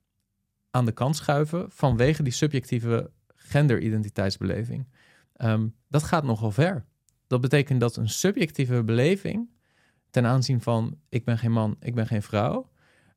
[0.70, 4.88] aan de kant schuiven vanwege die subjectieve genderidentiteitsbeleving.
[5.36, 6.84] Um, dat gaat nogal ver.
[7.26, 9.50] Dat betekent dat een subjectieve beleving
[10.10, 12.70] ten aanzien van ik ben geen man, ik ben geen vrouw,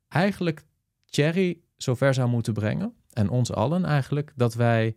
[0.08, 0.64] eigenlijk
[1.04, 4.96] Thierry zover zou moeten brengen, en ons allen eigenlijk, dat wij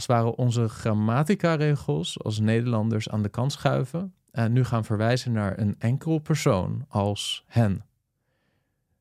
[0.00, 5.32] als het ware onze grammatica-regels als Nederlanders aan de kant schuiven en nu gaan verwijzen
[5.32, 7.84] naar een enkel persoon als hen.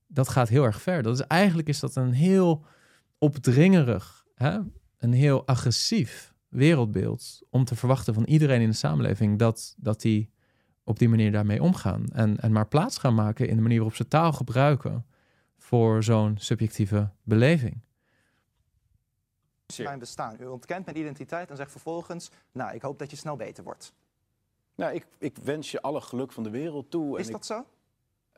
[0.07, 1.03] Dat gaat heel erg ver.
[1.03, 2.65] Dat is, eigenlijk is dat een heel
[3.17, 4.59] opdringerig, hè?
[4.97, 10.29] een heel agressief wereldbeeld om te verwachten van iedereen in de samenleving dat, dat die
[10.83, 12.05] op die manier daarmee omgaan.
[12.11, 15.05] En, en maar plaats gaan maken in de manier waarop ze taal gebruiken
[15.57, 17.81] voor zo'n subjectieve beleving.
[19.77, 20.37] Mijn bestaan.
[20.39, 23.93] U ontkent mijn identiteit en zegt vervolgens, nou, ik hoop dat je snel beter wordt.
[24.75, 27.19] Nou, ik, ik wens je alle geluk van de wereld toe.
[27.19, 27.65] Is en dat zo?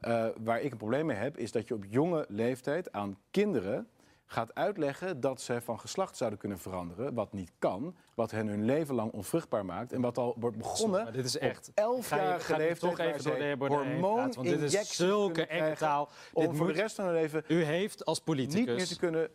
[0.08, 3.88] Uh, waar ik een probleem mee heb, is dat je op jonge leeftijd aan kinderen
[4.26, 8.66] gaat uitleggen dat ze van geslacht zouden kunnen veranderen, wat niet kan, wat hen hun
[8.66, 11.04] leven lang onvruchtbaar maakt en wat al wordt begonnen.
[11.04, 11.72] Maar dit is echt.
[11.74, 16.10] Elf jaar geleden toch even door de heer hormoon want dit is zulke enge taal.
[16.34, 17.44] Om dit voor de rest van hun leven.
[17.48, 19.30] U heeft als politicus niet meer te kunnen.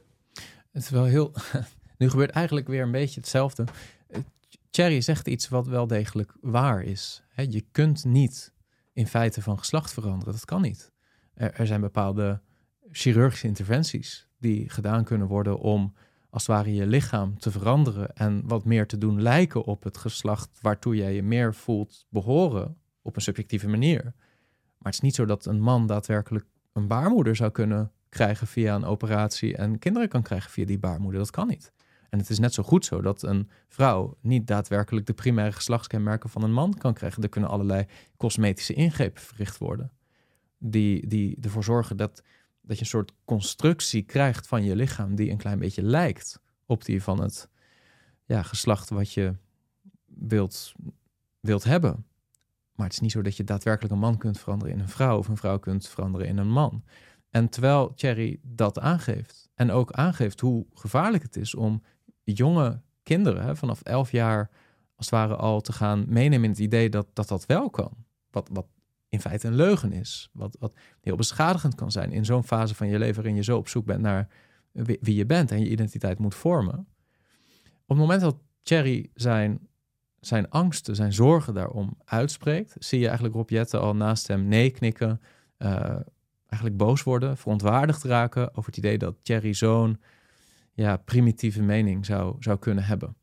[0.72, 1.32] Het is wel heel.
[1.98, 3.64] nu gebeurt eigenlijk weer een beetje hetzelfde.
[4.70, 7.22] Thierry zegt iets wat wel degelijk waar is.
[7.48, 8.52] je kunt niet
[8.92, 10.34] in feite van geslacht veranderen.
[10.34, 10.92] Dat kan niet.
[11.34, 12.40] Er, er zijn bepaalde
[12.90, 15.94] chirurgische interventies die gedaan kunnen worden om
[16.30, 19.96] als het ware je lichaam te veranderen en wat meer te doen lijken op het
[19.96, 24.02] geslacht waartoe jij je meer voelt behoren op een subjectieve manier.
[24.78, 28.74] Maar het is niet zo dat een man daadwerkelijk een baarmoeder zou kunnen krijgen via
[28.74, 31.20] een operatie en kinderen kan krijgen via die baarmoeder.
[31.20, 31.72] Dat kan niet.
[32.16, 36.30] En het is net zo goed zo dat een vrouw niet daadwerkelijk de primaire geslachtskenmerken
[36.30, 37.22] van een man kan krijgen.
[37.22, 39.92] Er kunnen allerlei cosmetische ingrepen verricht worden.
[40.58, 42.22] Die, die ervoor zorgen dat,
[42.60, 46.84] dat je een soort constructie krijgt van je lichaam die een klein beetje lijkt op
[46.84, 47.48] die van het
[48.24, 49.36] ja, geslacht wat je
[50.04, 50.72] wilt,
[51.40, 52.06] wilt hebben.
[52.74, 55.18] Maar het is niet zo dat je daadwerkelijk een man kunt veranderen in een vrouw
[55.18, 56.84] of een vrouw kunt veranderen in een man.
[57.30, 61.82] En terwijl Thierry dat aangeeft en ook aangeeft hoe gevaarlijk het is om
[62.32, 64.50] jonge kinderen vanaf elf jaar
[64.96, 67.92] als het ware al te gaan meenemen in het idee dat dat, dat wel kan.
[68.30, 68.66] Wat, wat
[69.08, 70.30] in feite een leugen is.
[70.32, 73.56] Wat, wat heel beschadigend kan zijn in zo'n fase van je leven waarin je zo
[73.56, 74.28] op zoek bent naar
[74.72, 76.78] wie, je bent en je identiteit moet vormen.
[77.82, 79.68] Op het moment dat Thierry zijn,
[80.20, 84.70] zijn angsten, zijn zorgen daarom uitspreekt, zie je eigenlijk Rob Jette al naast hem nee
[84.70, 85.20] knikken,
[85.58, 85.96] uh,
[86.46, 90.00] eigenlijk boos worden, verontwaardigd raken over het idee dat Thierry zo'n
[90.76, 93.16] ja, primitieve mening zou, zou kunnen hebben.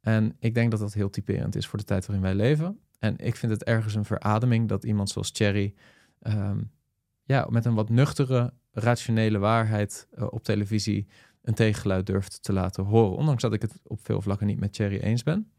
[0.00, 2.78] En ik denk dat dat heel typerend is voor de tijd waarin wij leven.
[2.98, 5.74] En ik vind het ergens een verademing dat iemand zoals Thierry
[6.20, 6.62] ehm,
[7.22, 11.06] ja, met een wat nuchtere, rationele waarheid uh, op televisie
[11.42, 13.16] een tegengeluid durft te laten horen.
[13.16, 15.52] Ondanks dat ik het op veel vlakken niet met Thierry eens ben.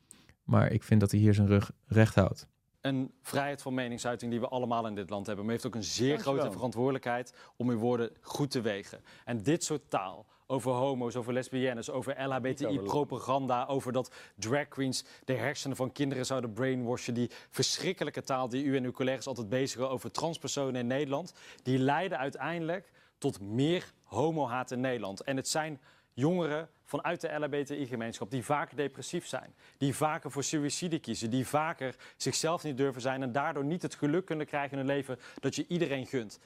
[0.44, 2.48] Maar ik vind dat hij hier zijn rug recht houdt
[2.86, 5.46] een vrijheid van meningsuiting die we allemaal in dit land hebben.
[5.46, 9.02] Maar heeft ook een zeer grote verantwoordelijkheid om uw woorden goed te wegen.
[9.24, 15.34] En dit soort taal over homo's, over lesbiennes, over LHBTI-propaganda, over dat drag queens de
[15.34, 17.14] hersenen van kinderen zouden brainwashen.
[17.14, 21.78] Die verschrikkelijke taal die u en uw collega's altijd bezigen over transpersonen in Nederland, die
[21.78, 25.22] leiden uiteindelijk tot meer homohaat in Nederland.
[25.22, 25.80] En het zijn
[26.14, 31.96] jongeren vanuit de LHBTI-gemeenschap die vaker depressief zijn, die vaker voor suïcide kiezen, die vaker
[32.18, 35.56] zichzelf niet durven zijn en daardoor niet het geluk kunnen krijgen in hun leven dat
[35.56, 36.40] je iedereen gunt.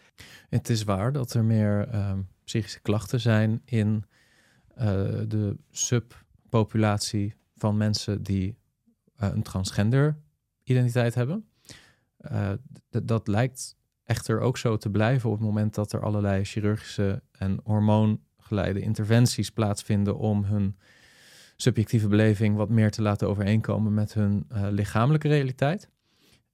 [0.49, 2.13] Het is waar dat er meer uh,
[2.49, 4.05] psychische klachten zijn in
[4.77, 4.83] uh,
[5.27, 8.57] de subpopulatie van mensen die
[9.21, 10.17] uh, een transgender
[10.63, 11.49] identiteit hebben.
[12.17, 12.51] Eh,
[12.89, 17.59] dat lijkt echter ook zo te blijven op het moment dat er allerlei chirurgische en
[17.63, 20.77] hormoon geleide interventies plaatsvinden om hun
[21.55, 25.89] subjectieve beleving wat meer te laten overeenkomen met hun lichamelijke realiteit.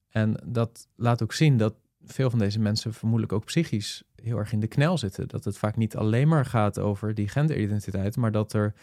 [0.09, 4.51] En dat laat ook zien dat veel van deze mensen vermoedelijk ook psychisch heel erg
[4.51, 5.27] in de knel zitten.
[5.27, 8.73] Dat het vaak niet alleen maar gaat over die genderidentiteit, maar dat er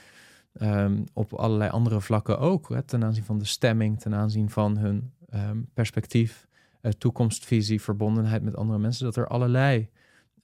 [0.60, 4.76] um, op allerlei andere vlakken ook, hè, ten aanzien van de stemming, ten aanzien van
[4.76, 6.46] hun um, perspectief,
[6.82, 9.88] uh, toekomstvisie, verbondenheid met andere mensen, dat er allerlei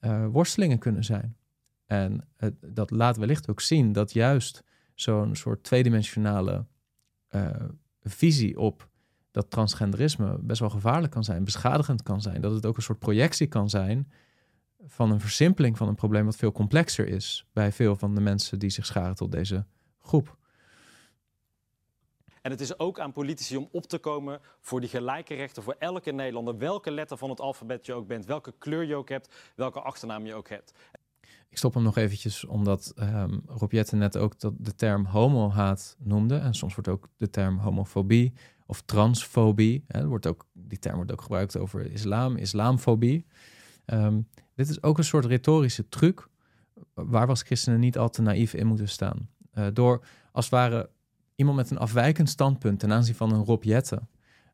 [0.01, 1.35] uh, worstelingen kunnen zijn.
[1.85, 4.63] En het, dat laat wellicht ook zien dat juist
[4.93, 6.65] zo'n soort tweedimensionale
[8.03, 8.88] visie op
[9.41, 12.41] dat transgenderisme best wel gevaarlijk kan zijn, beschadigend kan zijn.
[12.41, 14.11] Dat het ook een soort projectie kan zijn
[14.85, 18.59] van een versimpeling van een probleem wat veel complexer is bij veel van de mensen
[18.59, 19.65] die zich scharen tot deze
[19.99, 20.37] groep.
[22.41, 25.75] En het is ook aan politici om op te komen voor die gelijke rechten voor
[25.79, 29.35] elke Nederlander, welke letter van het alfabet je ook bent, welke kleur je ook hebt,
[29.55, 30.73] welke achternaam je ook hebt.
[31.49, 36.35] Ik stop hem nog eventjes, omdat um, Rob net ook dat de term homohaat noemde.
[36.35, 38.33] En soms wordt ook de term homofobie
[38.65, 39.83] of transfobie.
[39.87, 43.25] Hè, wordt ook, die term wordt ook gebruikt over islam, islamfobie.
[43.85, 46.27] Um, dit is ook een soort retorische truc
[46.93, 49.29] waar we als christenen niet al te naïef in moeten staan.
[49.53, 50.89] Uh, door als het ware
[51.35, 54.01] iemand met een afwijkend standpunt ten aanzien van een Rob Jette,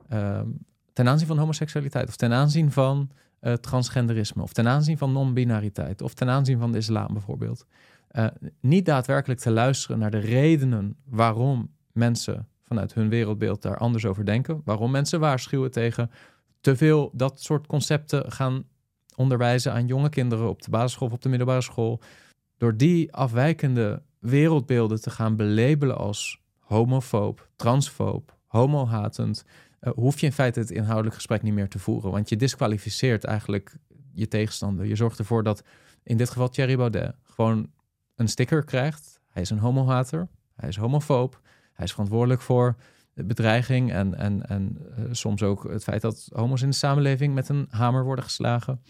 [0.08, 0.47] ehm,
[0.93, 3.12] ten aanzien van homoseksualiteit of ten aanzien van
[3.45, 7.65] uh, transgenderisme of ten aanzien van non-binariteit of ten aanzien van de islam bijvoorbeeld,
[8.12, 8.27] uh,
[8.60, 14.25] niet daadwerkelijk te luisteren naar de redenen waarom mensen vanuit hun wereldbeeld daar anders over
[14.25, 16.12] denken, waarom mensen waarschuwen tegen
[16.62, 18.63] te veel dat soort concepten gaan
[19.15, 22.01] onderwijzen aan jonge kinderen op de basisschool of op de middelbare school.
[22.58, 29.45] Door die afwijkende wereldbeelden te gaan belabelen als homofoob, transfoob, homohatend,
[29.86, 32.12] uh, hoef je in feite het inhoudelijk gesprek niet meer te voeren.
[32.12, 33.78] Want je disqualificeert eigenlijk
[34.13, 34.86] je tegenstander.
[34.86, 35.63] Je zorgt ervoor dat
[36.04, 37.69] in dit geval Thierry Baudet gewoon
[38.15, 39.19] een sticker krijgt.
[39.30, 41.41] Hij is een homohater, hij is homofoob,
[41.74, 42.76] hij is verantwoordelijk voor
[43.13, 47.50] bedreiging en, en, en uh, soms ook het feit dat homo's in de samenleving met
[47.50, 48.82] een hamer worden geslagen.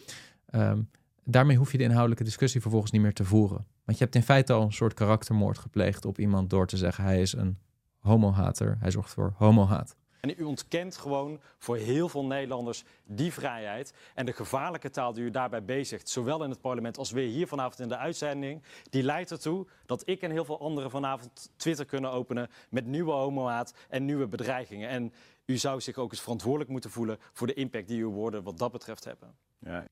[0.51, 0.89] Um,
[1.23, 3.65] daarmee hoef je de inhoudelijke discussie vervolgens niet meer te voeren.
[3.83, 7.03] Want je hebt in feite al een soort karaktermoord gepleegd op iemand door te zeggen
[7.03, 7.57] hij is een
[7.99, 9.95] homohater, hij zorgt voor homohaat.
[10.25, 13.93] En u ontkent gewoon voor heel veel Nederlanders die vrijheid.
[14.13, 17.47] En de gevaarlijke taal die u daarbij bezigt, zowel in het parlement als weer hier
[17.47, 21.85] vanavond in de uitzending, die leidt ertoe dat ik en heel veel anderen vanavond Twitter
[21.85, 24.89] kunnen openen met nieuwe homohaat en nieuwe bedreigingen.
[24.89, 25.13] En
[25.45, 28.57] u zou zich ook eens verantwoordelijk moeten voelen voor de impact die uw woorden wat
[28.57, 29.35] dat betreft hebben.
[29.59, 29.87] Ja.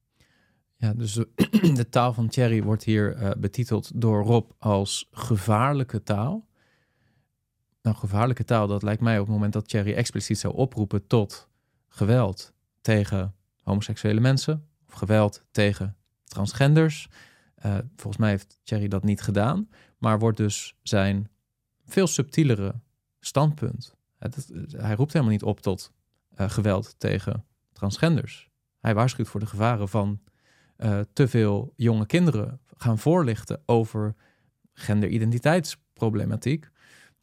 [0.76, 6.48] Ja, dus de, taal van Thierry wordt hier uh, betiteld door Rob als gevaarlijke taal.
[7.84, 11.48] Nou, gevaarlijke taal, dat lijkt mij op het moment dat Thierry expliciet zou oproepen tot
[11.88, 17.10] geweld tegen homoseksuele mensen of geweld tegen transgenders.
[17.66, 21.30] Uh, volgens mij heeft Thierry dat niet gedaan, maar wordt dus zijn
[21.86, 22.74] veel subtielere
[23.20, 23.96] standpunt.
[24.68, 25.92] Hij roept helemaal niet op tot
[26.38, 28.50] uh, geweld tegen transgenders.
[28.80, 30.20] Hij waarschuwt voor de gevaren van
[30.78, 34.16] uh, te veel jonge kinderen gaan voorlichten over
[34.74, 36.70] genderidentiteitsproblematiek.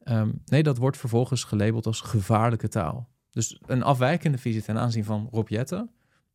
[0.04, 3.08] Um, nee, dat wordt vervolgens gelabeld als gevaarlijke taal.
[3.30, 5.50] Dus een afwijkende visie ten aanzien van Rob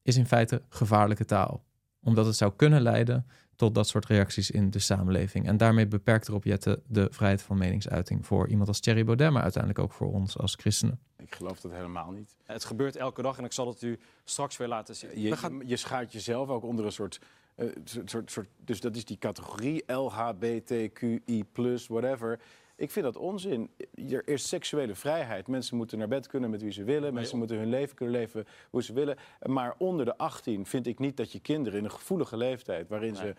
[0.01, 1.63] is in feite gevaarlijke taal.
[2.01, 3.25] Omdat het zou kunnen leiden
[3.55, 5.47] tot dat soort reacties in de samenleving.
[5.47, 6.43] En daarmee beperkt Rob
[6.87, 10.55] de vrijheid van meningsuiting voor iemand als Thierry Baudet, maar uiteindelijk ook voor ons als
[10.55, 10.99] christenen.
[11.17, 12.35] Ik geloof dat helemaal niet.
[12.43, 15.09] Het gebeurt elke dag en ik zal het u straks weer laten zien.
[15.09, 17.19] Je, je, je schaart jezelf ook onder een soort,
[17.57, 17.69] uh,
[18.05, 18.47] soort, soort...
[18.57, 21.45] Dus dat is die categorie LHBTQI+,
[21.87, 22.39] whatever...
[22.77, 23.69] Ik vind dat onzin.
[24.09, 25.47] Er is seksuele vrijheid.
[25.47, 27.13] Mensen moeten naar bed kunnen met wie ze willen.
[27.13, 29.17] Mensen moeten hun leven kunnen leven hoe ze willen.
[29.41, 32.89] Maar onder de 18 vind ik niet dat je kinderen in een gevoelige leeftijd...
[32.89, 33.35] waarin ze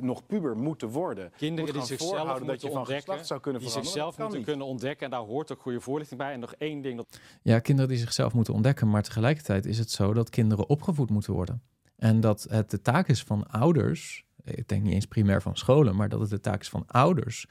[0.00, 1.32] nog puber moeten worden...
[1.36, 5.04] Kinderen die zichzelf dat je ontdekken, zou kunnen die zichzelf moeten kunnen ontdekken.
[5.04, 6.32] En daar hoort ook goede voorlichting bij.
[6.32, 7.20] En nog één ding dat...
[7.42, 8.90] Ja, kinderen die zichzelf moeten ontdekken.
[8.90, 11.62] Maar tegelijkertijd is het zo dat kinderen opgevoed moeten worden.
[11.96, 14.26] En dat het de taak is van ouders...
[14.44, 17.46] Ik denk niet eens primair van scholen, maar dat het de taak is van ouders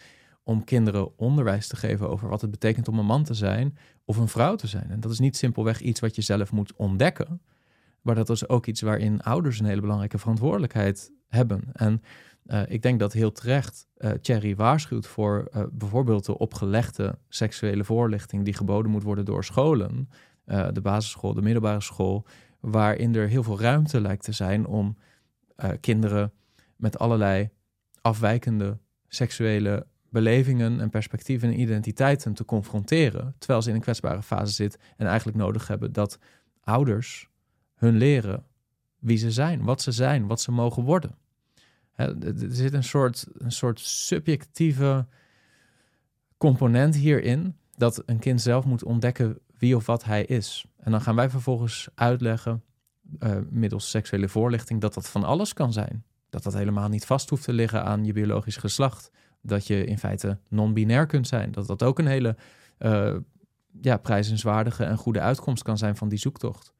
[0.47, 4.17] om kinderen onderwijs te geven over wat het betekent om een man te zijn of
[4.17, 4.89] een vrouw te zijn.
[4.89, 7.41] En dat is niet simpelweg iets wat je zelf moet ontdekken,
[8.01, 11.63] maar dat is ook iets waarin ouders een hele belangrijke verantwoordelijkheid hebben.
[11.73, 12.01] En
[12.45, 17.83] uh, ik denk dat heel terecht uh, Thierry waarschuwt voor uh, bijvoorbeeld de opgelegde seksuele
[17.83, 20.09] voorlichting die geboden moet worden door scholen,
[20.71, 22.25] de basisschool, de middelbare school,
[22.59, 24.97] waarin er heel veel ruimte lijkt te zijn om
[25.79, 26.33] kinderen
[26.75, 27.49] met allerlei
[28.01, 34.53] afwijkende seksuele belevingen en perspectieven en identiteiten te confronteren, terwijl ze in een kwetsbare fase
[34.53, 36.19] zit en eigenlijk nodig hebben dat
[36.63, 37.29] ouders
[37.75, 38.45] hun leren
[38.99, 41.15] wie ze zijn, wat ze zijn, wat ze mogen worden.
[41.95, 45.07] er zit een soort, een soort subjectieve
[46.37, 50.65] component hierin, dat een kind zelf moet ontdekken wie of wat hij is.
[50.77, 52.63] En dan gaan wij vervolgens uitleggen,
[53.19, 56.03] uh, middels seksuele voorlichting, dat dat van alles kan zijn.
[56.29, 59.11] Dat dat helemaal niet vast hoeft te liggen aan je biologisch geslacht
[59.47, 61.51] dat je in feite non-binair kunt zijn.
[61.51, 62.35] Dat dat ook een hele
[62.79, 63.15] uh,
[63.81, 66.73] ja, prijzenswaardige en goede uitkomst kan zijn van die zoektocht.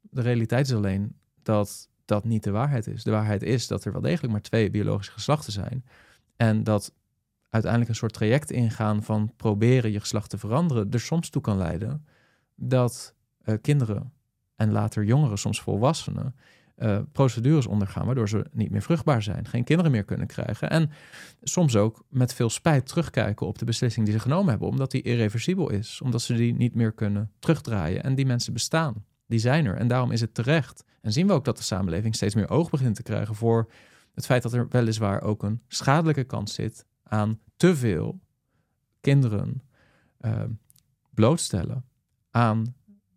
[0.00, 3.04] De realiteit is alleen dat dat niet de waarheid is.
[3.04, 5.84] De waarheid is dat er wel degelijk maar twee biologische geslachten zijn.
[6.36, 6.92] En dat
[7.50, 11.56] uiteindelijk een soort traject ingaan van proberen je geslacht te veranderen, er soms toe kan
[11.56, 12.06] leiden
[12.54, 13.14] dat
[13.44, 14.12] uh, kinderen
[14.56, 16.34] en later jongeren, soms volwassenen,
[16.76, 20.70] uh, procedures ondergaan, waardoor ze niet meer vruchtbaar zijn, geen kinderen meer kunnen krijgen.
[20.70, 20.90] En
[21.42, 25.02] soms ook met veel spijt terugkijken op de beslissing die ze genomen hebben, omdat die
[25.02, 28.02] irreversibel is, omdat ze die niet meer kunnen terugdraaien.
[28.02, 29.76] En die mensen bestaan, die zijn er.
[29.76, 30.84] En daarom is het terecht.
[31.00, 33.70] En zien we ook dat de samenleving steeds meer oog begint te krijgen voor
[34.14, 38.20] het feit dat er weliswaar ook een schadelijke kant zit aan te veel
[39.00, 39.62] kinderen
[40.20, 40.42] uh,
[41.10, 41.84] blootstellen
[42.30, 42.74] aan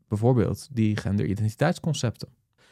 [0.07, 2.29] bijvoorbeeld die genderidentiteitsconcepten.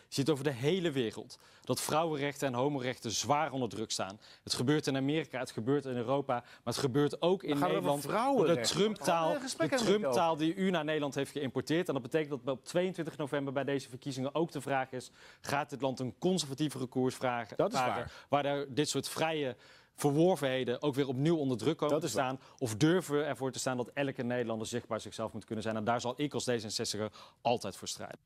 [0.08, 4.20] Je ziet over de hele wereld dat vrouwenrechten en homorechten zwaar onder druk staan.
[4.43, 8.01] Het gebeurt in Amerika, het gebeurt in Europa, maar het gebeurt ook in Nederland.
[8.01, 9.38] De Trump-taal
[9.78, 11.88] Trump die u naar Nederland heeft geïmporteerd.
[11.88, 15.12] En dat betekent dat op 22 november bij deze verkiezingen ook de vraag is...
[15.41, 18.12] gaat dit land een conservatievere koers vragen, dat is waar.
[18.30, 19.55] waar er dit soort vrije
[19.95, 22.39] verworvenheden ook weer opnieuw onder druk komen te staan?
[22.58, 25.76] Of durven we ervoor te staan dat elke Nederlander zichtbaar zichzelf moet kunnen zijn?
[25.76, 28.20] En daar zal ik als D66er altijd voor strijden.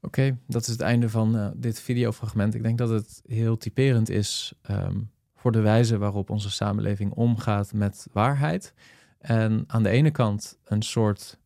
[0.00, 2.54] Oké, dat is het einde van uh, dit videofragment.
[2.54, 5.00] Ik denk dat het heel typerend is ehm,
[5.34, 8.74] voor de wijze waarop onze samenleving omgaat met waarheid.
[9.18, 11.38] En aan de ene kant een soort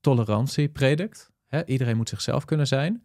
[0.00, 1.30] tolerantie predikt.
[1.46, 1.66] Hè?
[1.66, 3.04] Iedereen moet zichzelf kunnen zijn.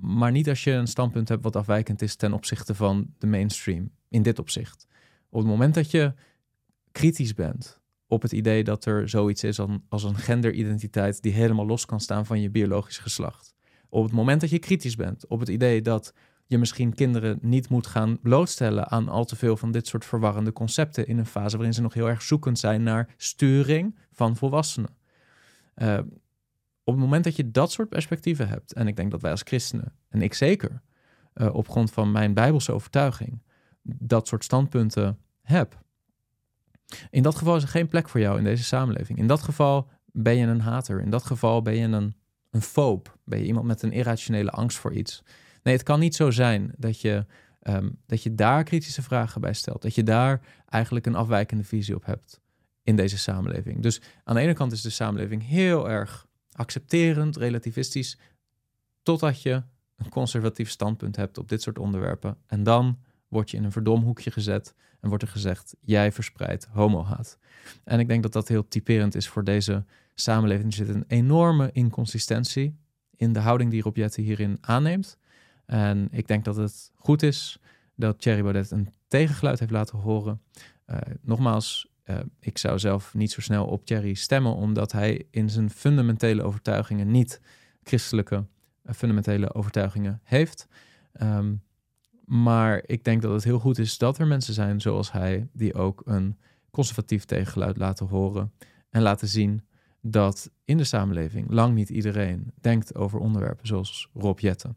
[0.00, 3.90] Maar niet als je een standpunt hebt wat afwijkend is ten opzichte van de mainstream.
[4.08, 4.86] In dit opzicht.
[5.28, 6.14] Op het moment dat je
[6.92, 11.86] kritisch bent op het idee dat er zoiets is als een genderidentiteit die helemaal los
[11.86, 13.54] kan staan van je biologisch geslacht
[13.94, 16.14] op het moment dat je kritisch bent op het idee dat
[16.46, 20.52] je misschien kinderen niet moet gaan blootstellen aan al te veel van dit soort verwarrende
[20.52, 24.96] concepten in een fase waarin ze nog heel erg zoekend zijn naar sturing van volwassenen.
[25.76, 25.98] Uh,
[26.84, 29.42] op het moment dat je dat soort perspectieven hebt, en ik denk dat wij als
[29.42, 30.82] christenen, en ik zeker,
[31.34, 33.42] uh, op grond van mijn bijbelse overtuiging,
[33.82, 35.82] dat soort standpunten heb.
[37.10, 39.18] In dat geval is er geen plek voor jou in deze samenleving.
[39.18, 41.00] In dat geval ben je een hater.
[41.00, 42.14] In dat geval ben je een
[42.54, 43.18] een foop?
[43.24, 45.22] Ben je iemand met een irrationele angst voor iets?
[45.62, 47.26] Nee, het kan niet zo zijn dat je,
[47.60, 49.82] ehm, dat je daar kritische vragen bij stelt.
[49.82, 52.40] Dat je daar eigenlijk een afwijkende visie op hebt
[52.82, 53.82] in deze samenleving.
[53.82, 58.18] Dus aan de ene kant is de samenleving heel erg accepterend, relativistisch,
[59.02, 59.62] totdat je
[59.96, 62.36] een conservatief standpunt hebt op dit soort onderwerpen.
[62.46, 62.98] En dan
[63.34, 67.38] word je in een verdomhoekje gezet en wordt er gezegd: jij verspreidt homohaat.
[67.84, 70.66] En ik denk dat dat heel typerend is voor deze samenleving.
[70.66, 72.76] Er zit een enorme inconsistentie
[73.16, 75.18] in de houding die Rob Jetten hierin aanneemt.
[75.66, 77.58] En ik denk dat het goed is
[77.94, 80.40] dat Thierry Baudet een tegengeluid heeft laten horen.
[80.86, 85.50] Uh, nogmaals, uh, ik zou zelf niet zo snel op Thierry stemmen, omdat hij in
[85.50, 87.40] zijn fundamentele overtuigingen niet
[87.82, 88.46] christelijke
[88.84, 90.68] uh, fundamentele overtuigingen heeft.
[91.22, 91.62] Um,
[92.24, 95.74] maar ik denk dat het heel goed is dat er mensen zijn zoals hij, die
[95.74, 96.36] ook een
[96.70, 98.52] conservatief tegengeluid laten horen
[98.90, 99.66] en laten zien
[100.00, 104.76] dat in de samenleving lang niet iedereen denkt over onderwerpen zoals Rob Jetten.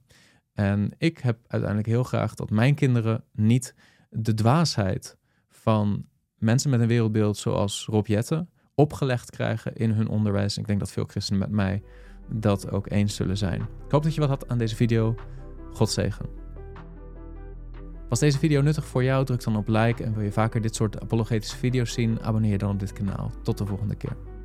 [0.54, 3.76] En ik heb uiteindelijk heel graag dat mijn kinderen niet
[4.10, 5.18] de dwaasheid
[5.50, 10.58] van mensen met een wereldbeeld zoals Rob Jetten opgelegd krijgen in hun onderwijs.
[10.58, 11.84] Ik denk dat veel christenen met mij
[12.30, 13.62] dat ook eens zullen zijn.
[13.62, 15.16] Ik hoop dat je wat had aan deze video.
[15.74, 16.37] God zegen.
[18.10, 19.26] Was deze video nuttig voor jou?
[19.26, 22.22] Druk dan op like en wil je vaker dit soort apologetische video's zien?
[22.22, 23.32] Abonneer dan op dit kanaal.
[23.44, 24.37] Tot de volgende keer.